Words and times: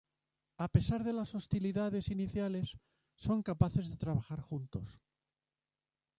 A 0.57 0.67
pesar 0.67 1.03
de 1.03 1.13
las 1.13 1.35
hostilidades 1.35 2.07
iniciales, 2.09 2.75
son 3.17 3.43
capaces 3.43 3.87
de 3.87 3.97
trabajar 3.97 4.41
juntos. 4.41 4.99